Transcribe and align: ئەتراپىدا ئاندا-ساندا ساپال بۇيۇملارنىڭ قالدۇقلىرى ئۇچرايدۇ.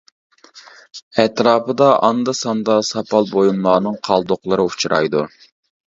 ئەتراپىدا 1.23 1.89
ئاندا-ساندا 2.07 2.77
ساپال 2.89 3.31
بۇيۇملارنىڭ 3.35 4.03
قالدۇقلىرى 4.09 4.67
ئۇچرايدۇ. 4.71 5.23